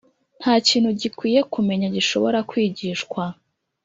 ntakintu 0.39 0.89
gikwiye 1.01 1.39
kumenya 1.53 1.87
gishobora 1.95 2.37
kwigishwa 2.49 3.23